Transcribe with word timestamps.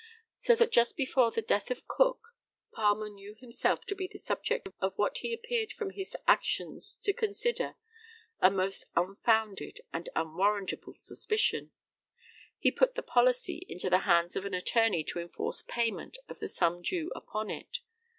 ]So 0.39 0.55
that 0.55 0.71
just 0.71 0.97
before 0.97 1.29
the 1.29 1.43
death 1.43 1.69
of 1.69 1.87
Cook, 1.87 2.29
Palmer 2.73 3.07
knew 3.07 3.35
himself 3.35 3.85
to 3.85 3.93
be 3.93 4.07
the 4.11 4.17
subject 4.17 4.67
of 4.79 4.97
what 4.97 5.19
he 5.19 5.31
appeared 5.31 5.71
from 5.71 5.91
his 5.91 6.17
actions 6.27 6.95
to 7.03 7.13
consider 7.13 7.75
a 8.39 8.49
most 8.49 8.87
unfounded 8.95 9.81
and 9.93 10.09
unwarrantable 10.15 10.93
suspicion. 10.93 11.69
He 12.57 12.71
put 12.71 12.95
the 12.95 13.03
policy 13.03 13.63
into 13.69 13.91
the 13.91 13.99
hands 13.99 14.35
of 14.35 14.43
an 14.43 14.55
attorney 14.55 15.03
to 15.03 15.19
enforce 15.19 15.61
payment 15.61 16.17
of 16.27 16.39
the 16.39 16.47
sum 16.47 16.81
due 16.81 17.11
upon 17.15 17.51
it. 17.51 17.81